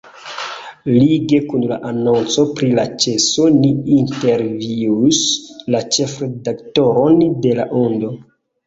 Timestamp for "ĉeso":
3.05-3.47